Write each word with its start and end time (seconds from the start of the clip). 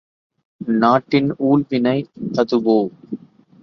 நாட்டின் 0.79 1.29
ஊழ்வினை 1.41 1.97
அதுவோ? 2.39 2.79